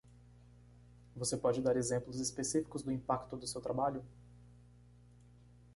[1.15, 4.03] Você pode dar exemplos específicos do impacto do seu trabalho?